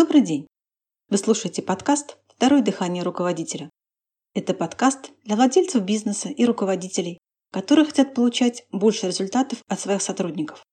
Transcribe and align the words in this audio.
Добрый 0.00 0.22
день! 0.22 0.46
Вы 1.10 1.18
слушаете 1.18 1.60
подкаст 1.60 2.16
«Второе 2.26 2.62
дыхание 2.62 3.02
руководителя». 3.02 3.68
Это 4.32 4.54
подкаст 4.54 5.10
для 5.24 5.36
владельцев 5.36 5.82
бизнеса 5.82 6.30
и 6.30 6.46
руководителей, 6.46 7.18
которые 7.52 7.84
хотят 7.84 8.14
получать 8.14 8.64
больше 8.72 9.08
результатов 9.08 9.62
от 9.68 9.78
своих 9.78 10.00
сотрудников. 10.00 10.64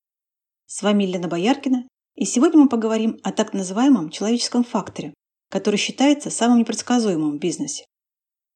С 0.66 0.82
вами 0.82 1.04
Елена 1.04 1.28
Бояркина, 1.28 1.90
и 2.16 2.24
сегодня 2.24 2.58
мы 2.58 2.70
поговорим 2.70 3.20
о 3.22 3.34
так 3.34 3.52
называемом 3.52 4.12
человеческом 4.12 4.64
факторе, 4.64 5.14
который 5.50 5.76
считается 5.76 6.30
самым 6.30 6.60
непредсказуемым 6.60 7.36
в 7.36 7.40
бизнесе. 7.40 7.84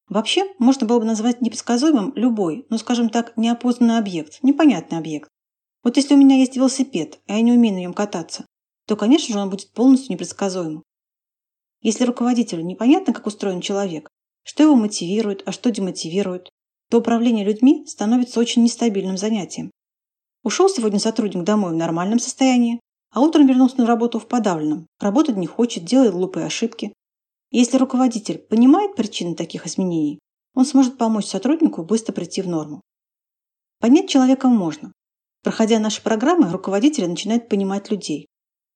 Вообще, 0.08 0.46
можно 0.58 0.88
было 0.88 1.00
бы 1.00 1.06
назвать 1.06 1.42
непредсказуемым 1.42 2.14
любой, 2.16 2.66
ну 2.70 2.78
скажем 2.78 3.10
так, 3.10 3.36
неопознанный 3.36 3.98
объект, 3.98 4.42
непонятный 4.42 5.00
объект. 5.00 5.28
Вот 5.84 5.98
если 5.98 6.14
у 6.14 6.18
меня 6.18 6.38
есть 6.38 6.56
велосипед, 6.56 7.20
а 7.28 7.34
я 7.34 7.42
не 7.42 7.52
умею 7.52 7.76
на 7.76 7.80
нем 7.80 7.94
кататься, 7.94 8.46
то, 8.92 8.98
конечно 8.98 9.32
же, 9.32 9.40
он 9.40 9.50
будет 9.50 9.72
полностью 9.72 10.12
непредсказуемым. 10.12 10.84
Если 11.80 12.04
руководителю 12.04 12.62
непонятно, 12.62 13.14
как 13.14 13.26
устроен 13.26 13.62
человек, 13.62 14.10
что 14.44 14.64
его 14.64 14.76
мотивирует, 14.76 15.44
а 15.46 15.54
что 15.54 15.72
демотивирует, 15.72 16.50
то 16.90 16.98
управление 16.98 17.46
людьми 17.46 17.86
становится 17.88 18.38
очень 18.42 18.64
нестабильным 18.64 19.16
занятием. 19.16 19.72
Ушел 20.44 20.68
сегодня 20.68 21.00
сотрудник 21.00 21.46
домой 21.46 21.72
в 21.72 21.78
нормальном 21.78 22.20
состоянии, 22.20 22.82
а 23.12 23.22
утром 23.22 23.48
вернулся 23.48 23.78
на 23.78 23.86
работу 23.86 24.20
в 24.20 24.28
подавленном, 24.28 24.88
работать 25.00 25.38
не 25.38 25.48
хочет, 25.48 25.86
делает 25.86 26.12
глупые 26.12 26.46
ошибки. 26.46 26.92
Если 27.50 27.78
руководитель 27.78 28.40
понимает 28.40 28.98
причины 28.98 29.36
таких 29.36 29.68
изменений, 29.68 30.20
он 30.54 30.66
сможет 30.66 30.98
помочь 30.98 31.28
сотруднику 31.28 31.84
быстро 31.84 32.12
прийти 32.12 32.42
в 32.42 32.50
норму. 32.50 32.82
Понять 33.80 34.10
человека 34.10 34.50
можно. 34.50 34.92
Проходя 35.44 35.80
наши 35.80 36.04
программы, 36.04 36.52
руководители 36.52 37.06
начинают 37.06 37.48
понимать 37.48 37.90
людей. 37.90 38.28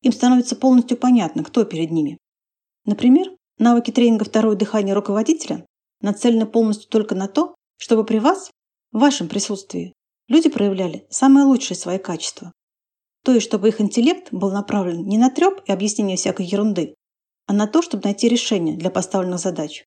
Им 0.05 0.11
становится 0.11 0.55
полностью 0.55 0.97
понятно, 0.97 1.43
кто 1.43 1.65
перед 1.65 1.89
ними. 1.89 2.19
Например, 2.85 3.27
навыки 3.57 3.89
тренинга 3.89 4.23
«Второе 4.23 4.55
дыхание 4.55 4.93
руководителя» 4.93 5.65
нацелены 5.99 6.45
полностью 6.45 6.87
только 6.91 7.15
на 7.15 7.27
то, 7.27 7.55
чтобы 7.77 8.05
при 8.05 8.19
вас, 8.19 8.51
в 8.91 8.99
вашем 8.99 9.27
присутствии, 9.27 9.93
люди 10.27 10.47
проявляли 10.47 11.07
самые 11.09 11.45
лучшие 11.45 11.75
свои 11.75 11.97
качества. 11.97 12.51
То 13.23 13.31
есть, 13.31 13.47
чтобы 13.47 13.69
их 13.69 13.81
интеллект 13.81 14.31
был 14.31 14.51
направлен 14.51 15.07
не 15.07 15.17
на 15.17 15.31
треп 15.31 15.61
и 15.65 15.71
объяснение 15.71 16.17
всякой 16.17 16.45
ерунды, 16.45 16.93
а 17.47 17.53
на 17.53 17.65
то, 17.65 17.81
чтобы 17.81 18.03
найти 18.03 18.29
решение 18.29 18.77
для 18.77 18.91
поставленных 18.91 19.39
задач. 19.39 19.85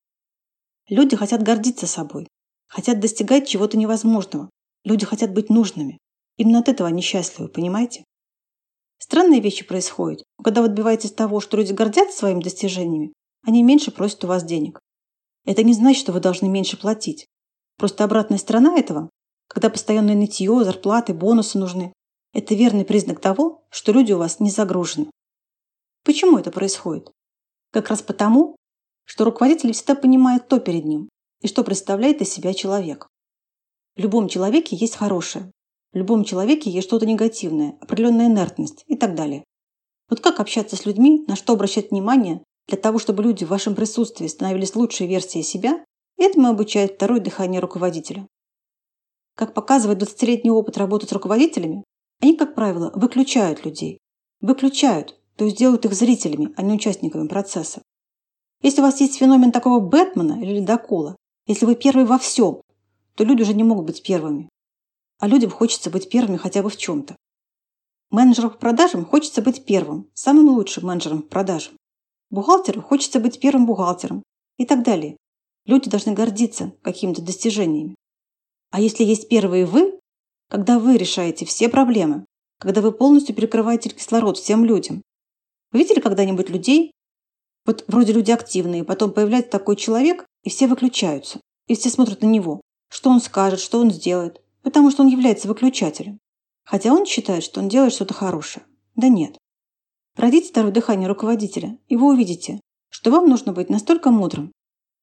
Люди 0.88 1.14
хотят 1.14 1.44
гордиться 1.44 1.86
собой, 1.86 2.26
хотят 2.66 2.98
достигать 2.98 3.46
чего-то 3.46 3.76
невозможного. 3.76 4.50
Люди 4.82 5.06
хотят 5.06 5.32
быть 5.32 5.48
нужными. 5.48 5.98
Именно 6.38 6.58
от 6.58 6.68
этого 6.68 6.88
они 6.88 7.02
счастливы, 7.02 7.48
понимаете? 7.48 8.02
Странные 8.98 9.40
вещи 9.40 9.64
происходят. 9.64 10.24
Когда 10.42 10.60
вы 10.60 10.68
добиваетесь 10.68 11.12
того, 11.12 11.40
что 11.40 11.56
люди 11.56 11.72
гордятся 11.72 12.18
своими 12.18 12.42
достижениями, 12.42 13.12
они 13.46 13.62
меньше 13.62 13.90
просят 13.90 14.24
у 14.24 14.26
вас 14.26 14.44
денег. 14.44 14.80
Это 15.44 15.62
не 15.62 15.72
значит, 15.72 16.00
что 16.00 16.12
вы 16.12 16.20
должны 16.20 16.48
меньше 16.48 16.76
платить. 16.76 17.26
Просто 17.78 18.04
обратная 18.04 18.38
сторона 18.38 18.76
этого, 18.76 19.08
когда 19.46 19.70
постоянное 19.70 20.14
нытье, 20.14 20.64
зарплаты, 20.64 21.14
бонусы 21.14 21.58
нужны, 21.58 21.92
это 22.34 22.54
верный 22.54 22.84
признак 22.84 23.20
того, 23.20 23.64
что 23.70 23.92
люди 23.92 24.12
у 24.12 24.18
вас 24.18 24.40
не 24.40 24.50
загружены. 24.50 25.10
Почему 26.04 26.38
это 26.38 26.50
происходит? 26.50 27.10
Как 27.72 27.88
раз 27.88 28.02
потому, 28.02 28.56
что 29.04 29.24
руководитель 29.24 29.72
всегда 29.72 29.94
понимает, 29.94 30.44
кто 30.44 30.58
перед 30.58 30.84
ним 30.84 31.08
и 31.40 31.48
что 31.48 31.64
представляет 31.64 32.20
из 32.20 32.30
себя 32.30 32.52
человек. 32.52 33.06
В 33.96 34.00
любом 34.00 34.28
человеке 34.28 34.76
есть 34.76 34.96
хорошее, 34.96 35.50
в 35.92 35.96
любом 35.96 36.24
человеке 36.24 36.70
есть 36.70 36.86
что-то 36.86 37.06
негативное, 37.06 37.76
определенная 37.80 38.26
инертность 38.26 38.84
и 38.86 38.96
так 38.96 39.14
далее. 39.14 39.44
Вот 40.10 40.20
как 40.20 40.40
общаться 40.40 40.76
с 40.76 40.84
людьми, 40.86 41.24
на 41.26 41.36
что 41.36 41.54
обращать 41.54 41.90
внимание, 41.90 42.42
для 42.66 42.76
того, 42.76 42.98
чтобы 42.98 43.22
люди 43.22 43.44
в 43.44 43.48
вашем 43.48 43.74
присутствии 43.74 44.26
становились 44.26 44.74
лучшей 44.74 45.06
версией 45.06 45.42
себя, 45.42 45.84
этому 46.18 46.48
обучает 46.48 46.94
второе 46.94 47.20
дыхание 47.20 47.60
руководителя. 47.60 48.26
Как 49.34 49.54
показывает 49.54 50.02
20-летний 50.02 50.50
опыт 50.50 50.76
работы 50.76 51.06
с 51.06 51.12
руководителями, 51.12 51.84
они, 52.20 52.36
как 52.36 52.54
правило, 52.54 52.90
выключают 52.94 53.64
людей. 53.64 53.98
Выключают, 54.40 55.18
то 55.36 55.44
есть 55.44 55.56
делают 55.56 55.84
их 55.84 55.94
зрителями, 55.94 56.52
а 56.56 56.62
не 56.62 56.74
участниками 56.74 57.28
процесса. 57.28 57.80
Если 58.60 58.80
у 58.80 58.84
вас 58.84 59.00
есть 59.00 59.16
феномен 59.16 59.52
такого 59.52 59.80
Бэтмена 59.80 60.42
или 60.42 60.60
ледокола, 60.60 61.16
если 61.46 61.64
вы 61.64 61.76
первый 61.76 62.04
во 62.04 62.18
всем, 62.18 62.60
то 63.14 63.24
люди 63.24 63.42
уже 63.42 63.54
не 63.54 63.64
могут 63.64 63.86
быть 63.86 64.02
первыми 64.02 64.48
а 65.18 65.28
людям 65.28 65.50
хочется 65.50 65.90
быть 65.90 66.08
первыми 66.08 66.36
хотя 66.36 66.62
бы 66.62 66.70
в 66.70 66.76
чем-то. 66.76 67.16
Менеджеру 68.10 68.50
по 68.50 68.56
продажам 68.56 69.04
хочется 69.04 69.42
быть 69.42 69.64
первым, 69.64 70.08
самым 70.14 70.48
лучшим 70.48 70.86
менеджером 70.86 71.22
по 71.22 71.28
продажам. 71.28 71.74
Бухгалтеру 72.30 72.80
хочется 72.82 73.20
быть 73.20 73.40
первым 73.40 73.66
бухгалтером 73.66 74.22
и 74.56 74.64
так 74.64 74.82
далее. 74.82 75.16
Люди 75.66 75.90
должны 75.90 76.14
гордиться 76.14 76.72
какими-то 76.82 77.20
достижениями. 77.20 77.94
А 78.70 78.80
если 78.80 79.04
есть 79.04 79.28
первые 79.28 79.66
вы, 79.66 79.98
когда 80.48 80.78
вы 80.78 80.96
решаете 80.96 81.44
все 81.44 81.68
проблемы, 81.68 82.24
когда 82.58 82.80
вы 82.80 82.92
полностью 82.92 83.34
перекрываете 83.34 83.90
кислород 83.90 84.38
всем 84.38 84.64
людям. 84.64 85.02
Вы 85.72 85.80
видели 85.80 86.00
когда-нибудь 86.00 86.48
людей? 86.48 86.92
Вот 87.66 87.84
вроде 87.88 88.12
люди 88.12 88.30
активные, 88.30 88.84
потом 88.84 89.12
появляется 89.12 89.50
такой 89.50 89.76
человек, 89.76 90.24
и 90.42 90.50
все 90.50 90.66
выключаются, 90.66 91.40
и 91.66 91.74
все 91.74 91.90
смотрят 91.90 92.22
на 92.22 92.26
него. 92.26 92.62
Что 92.90 93.10
он 93.10 93.20
скажет, 93.20 93.60
что 93.60 93.78
он 93.78 93.90
сделает 93.90 94.40
потому 94.62 94.90
что 94.90 95.02
он 95.02 95.08
является 95.08 95.48
выключателем. 95.48 96.18
Хотя 96.64 96.92
он 96.92 97.06
считает, 97.06 97.42
что 97.42 97.60
он 97.60 97.68
делает 97.68 97.92
что-то 97.92 98.14
хорошее. 98.14 98.66
Да 98.94 99.08
нет. 99.08 99.38
Пройдите 100.14 100.48
второе 100.48 100.72
дыхание 100.72 101.08
руководителя, 101.08 101.78
и 101.88 101.96
вы 101.96 102.12
увидите, 102.12 102.60
что 102.90 103.10
вам 103.10 103.28
нужно 103.28 103.52
быть 103.52 103.70
настолько 103.70 104.10
мудрым, 104.10 104.52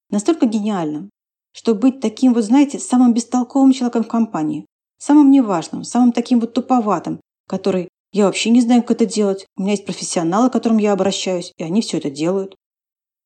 настолько 0.10 0.46
гениальным, 0.46 1.10
чтобы 1.54 1.80
быть 1.80 2.02
таким 2.02 2.34
вот, 2.34 2.44
знаете, 2.44 2.80
самым 2.80 3.14
бестолковым 3.14 3.72
человеком 3.72 4.04
в 4.04 4.10
компании, 4.10 4.66
самым 4.98 5.32
неважным, 5.32 5.84
самым 5.84 6.12
таким 6.12 6.42
вот 6.42 6.54
туповатым, 6.54 7.22
который 7.48 7.88
«я 8.12 8.26
вообще 8.26 8.50
не 8.50 8.62
знаю, 8.62 8.82
как 8.82 8.92
это 8.92 9.06
делать, 9.06 9.46
у 9.56 9.62
меня 9.62 9.72
есть 9.72 9.86
профессионалы, 9.86 10.50
к 10.50 10.54
которым 10.54 10.78
я 10.80 10.92
обращаюсь, 10.92 11.54
и 11.58 11.64
они 11.64 11.82
все 11.82 11.98
это 11.98 12.10
делают». 12.10 12.56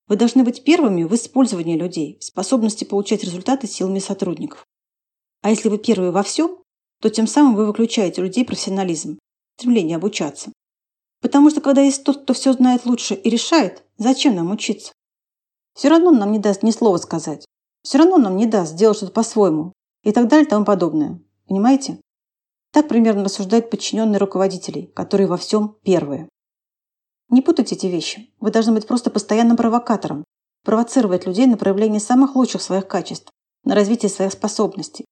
Вы 0.08 0.16
должны 0.16 0.44
быть 0.44 0.64
первыми 0.64 1.04
в 1.04 1.14
использовании 1.14 1.78
людей, 1.78 2.18
в 2.20 2.24
способности 2.24 2.84
получать 2.84 3.24
результаты 3.24 3.68
силами 3.68 4.00
сотрудников. 4.00 4.66
А 5.42 5.50
если 5.50 5.70
вы 5.70 5.78
первые 5.78 6.12
во 6.12 6.24
всем, 6.24 6.58
то 7.02 7.10
тем 7.10 7.28
самым 7.28 7.56
вы 7.56 7.66
выключаете 7.66 8.22
у 8.22 8.26
людей 8.26 8.46
профессионализм, 8.46 9.20
стремление 9.58 9.98
обучаться. 9.98 10.52
Потому 11.22 11.50
что 11.50 11.62
когда 11.62 11.82
есть 11.82 12.04
тот, 12.04 12.24
кто 12.24 12.34
все 12.34 12.54
знает 12.54 12.86
лучше 12.86 13.14
и 13.14 13.30
решает, 13.30 13.84
зачем 13.98 14.36
нам 14.36 14.52
учиться? 14.52 14.94
Все 15.74 15.90
равно 15.90 16.10
он 16.10 16.20
нам 16.20 16.32
не 16.32 16.40
даст 16.40 16.64
ни 16.64 16.72
слова 16.72 16.98
сказать. 16.98 17.46
Все 17.84 17.98
равно 17.98 18.16
он 18.16 18.24
нам 18.24 18.38
не 18.38 18.46
даст 18.46 18.74
сделать 18.74 18.98
что-то 18.98 19.14
по-своему. 19.14 19.74
И 20.04 20.12
так 20.12 20.28
далее 20.28 20.46
и 20.46 20.50
тому 20.50 20.66
подобное. 20.66 21.22
Понимаете? 21.48 22.00
Так 22.72 22.88
примерно 22.88 23.24
рассуждают 23.24 23.70
подчиненные 23.70 24.20
руководителей, 24.20 24.88
которые 24.96 25.28
во 25.28 25.38
всем 25.38 25.78
первые. 25.84 26.30
Не 27.30 27.42
путайте 27.42 27.76
эти 27.76 27.88
вещи. 27.88 28.34
Вы 28.40 28.52
должны 28.52 28.74
быть 28.74 28.88
просто 28.88 29.10
постоянным 29.10 29.58
провокатором, 29.58 30.24
провоцировать 30.64 31.26
людей 31.26 31.46
на 31.48 31.58
проявление 31.58 32.00
самых 32.00 32.36
лучших 32.36 32.62
своих 32.62 32.88
качеств, 32.88 33.30
на 33.64 33.76
развитие 33.76 34.10
своих 34.10 34.34
способностей, 34.34 35.06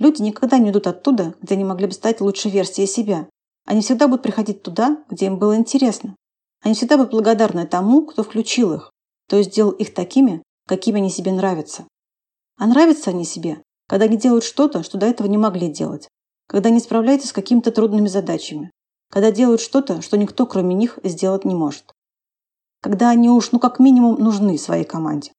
Люди 0.00 0.22
никогда 0.22 0.58
не 0.58 0.70
идут 0.70 0.86
оттуда, 0.86 1.34
где 1.42 1.54
они 1.54 1.64
могли 1.64 1.86
бы 1.86 1.92
стать 1.92 2.22
лучшей 2.22 2.50
версией 2.50 2.88
себя. 2.88 3.28
Они 3.66 3.82
всегда 3.82 4.08
будут 4.08 4.22
приходить 4.22 4.62
туда, 4.62 5.04
где 5.10 5.26
им 5.26 5.38
было 5.38 5.54
интересно. 5.56 6.16
Они 6.62 6.74
всегда 6.74 6.96
будут 6.96 7.12
благодарны 7.12 7.66
тому, 7.66 8.06
кто 8.06 8.22
включил 8.22 8.72
их, 8.72 8.90
то 9.28 9.36
есть 9.36 9.52
сделал 9.52 9.72
их 9.72 9.92
такими, 9.92 10.42
какими 10.66 11.00
они 11.00 11.10
себе 11.10 11.32
нравятся. 11.32 11.86
А 12.56 12.66
нравятся 12.66 13.10
они 13.10 13.24
себе, 13.24 13.62
когда 13.88 14.06
они 14.06 14.16
делают 14.16 14.44
что-то, 14.44 14.82
что 14.82 14.96
до 14.96 15.06
этого 15.06 15.26
не 15.26 15.36
могли 15.36 15.68
делать, 15.68 16.08
когда 16.46 16.70
они 16.70 16.80
справляются 16.80 17.28
с 17.28 17.32
какими-то 17.32 17.70
трудными 17.70 18.08
задачами, 18.08 18.70
когда 19.10 19.30
делают 19.30 19.60
что-то, 19.60 20.00
что 20.00 20.16
никто, 20.16 20.46
кроме 20.46 20.74
них, 20.74 20.98
сделать 21.04 21.44
не 21.44 21.54
может. 21.54 21.92
Когда 22.80 23.10
они 23.10 23.28
уж, 23.28 23.52
ну, 23.52 23.58
как 23.58 23.78
минимум, 23.78 24.14
нужны 24.18 24.56
своей 24.56 24.84
команде. 24.84 25.32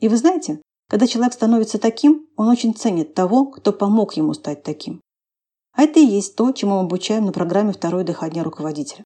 И 0.00 0.08
вы 0.08 0.16
знаете, 0.16 0.62
когда 0.88 1.06
человек 1.06 1.32
становится 1.32 1.78
таким, 1.78 2.26
он 2.36 2.48
очень 2.48 2.74
ценит 2.74 3.14
того, 3.14 3.46
кто 3.46 3.72
помог 3.72 4.14
ему 4.14 4.34
стать 4.34 4.62
таким. 4.62 5.00
А 5.72 5.82
это 5.82 6.00
и 6.00 6.04
есть 6.04 6.36
то, 6.36 6.52
чему 6.52 6.76
мы 6.76 6.80
обучаем 6.80 7.26
на 7.26 7.32
программе 7.32 7.72
«Второе 7.72 8.04
дыхание 8.04 8.42
руководителя». 8.42 9.04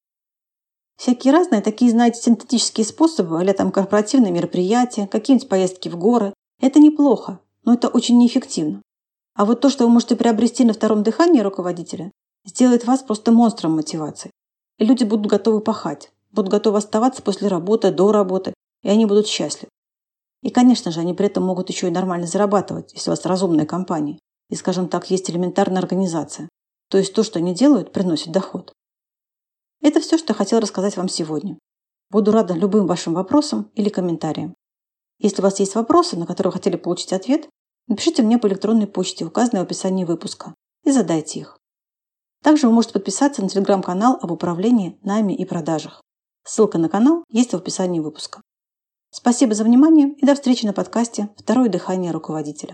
Всякие 0.97 1.33
разные 1.33 1.61
такие, 1.61 1.89
знаете, 1.89 2.21
синтетические 2.21 2.85
способы, 2.85 3.41
или 3.41 3.51
там 3.51 3.71
корпоративные 3.71 4.31
мероприятия, 4.31 5.07
какие-нибудь 5.07 5.49
поездки 5.49 5.89
в 5.89 5.97
горы– 5.97 6.33
это 6.61 6.79
неплохо, 6.79 7.39
но 7.63 7.73
это 7.73 7.87
очень 7.87 8.19
неэффективно. 8.19 8.81
А 9.35 9.45
вот 9.45 9.61
то, 9.61 9.69
что 9.69 9.85
вы 9.85 9.91
можете 9.91 10.15
приобрести 10.15 10.63
на 10.63 10.73
втором 10.73 11.03
дыхании 11.03 11.41
руководителя, 11.41 12.11
сделает 12.45 12.85
вас 12.85 13.01
просто 13.01 13.31
монстром 13.31 13.75
мотивации. 13.75 14.31
И 14.77 14.85
люди 14.85 15.03
будут 15.03 15.27
готовы 15.27 15.61
пахать, 15.61 16.11
будут 16.31 16.51
готовы 16.51 16.77
оставаться 16.77 17.21
после 17.21 17.47
работы, 17.47 17.91
до 17.91 18.11
работы, 18.11 18.53
и 18.83 18.89
они 18.89 19.05
будут 19.05 19.27
счастливы. 19.27 19.69
И, 20.41 20.49
конечно 20.49 20.91
же, 20.91 20.99
они 20.99 21.13
при 21.13 21.27
этом 21.27 21.43
могут 21.43 21.69
еще 21.69 21.87
и 21.87 21.91
нормально 21.91 22.27
зарабатывать, 22.27 22.93
если 22.93 23.09
у 23.09 23.13
вас 23.13 23.25
разумная 23.25 23.65
компания. 23.65 24.19
И, 24.49 24.55
скажем 24.55 24.87
так, 24.87 25.09
есть 25.11 25.29
элементарная 25.29 25.81
организация. 25.81 26.49
То 26.89 26.97
есть 26.97 27.13
то, 27.13 27.23
что 27.23 27.39
они 27.39 27.53
делают, 27.53 27.93
приносит 27.93 28.31
доход. 28.31 28.73
Это 29.81 29.99
все, 30.01 30.17
что 30.17 30.33
я 30.33 30.35
хотела 30.35 30.61
рассказать 30.61 30.97
вам 30.97 31.09
сегодня. 31.09 31.57
Буду 32.09 32.31
рада 32.31 32.53
любым 32.53 32.87
вашим 32.87 33.13
вопросам 33.13 33.71
или 33.75 33.89
комментариям. 33.89 34.55
Если 35.19 35.41
у 35.41 35.43
вас 35.43 35.59
есть 35.59 35.75
вопросы, 35.75 36.17
на 36.17 36.25
которые 36.25 36.51
вы 36.51 36.57
хотели 36.57 36.75
получить 36.75 37.13
ответ, 37.13 37.47
напишите 37.87 38.23
мне 38.23 38.37
по 38.37 38.47
электронной 38.47 38.87
почте, 38.87 39.25
указанной 39.25 39.61
в 39.61 39.65
описании 39.65 40.03
выпуска, 40.03 40.53
и 40.83 40.91
задайте 40.91 41.39
их. 41.39 41.57
Также 42.43 42.67
вы 42.67 42.73
можете 42.73 42.93
подписаться 42.93 43.41
на 43.41 43.49
телеграм-канал 43.49 44.17
об 44.21 44.31
управлении, 44.31 44.99
найме 45.03 45.35
и 45.35 45.45
продажах. 45.45 46.01
Ссылка 46.43 46.79
на 46.79 46.89
канал 46.89 47.23
есть 47.29 47.51
в 47.51 47.55
описании 47.55 47.99
выпуска. 47.99 48.41
Спасибо 49.13 49.53
за 49.53 49.65
внимание 49.65 50.13
и 50.13 50.25
до 50.25 50.35
встречи 50.35 50.65
на 50.65 50.71
подкасте 50.71 51.27
«Второе 51.35 51.67
дыхание 51.67 52.13
руководителя». 52.13 52.69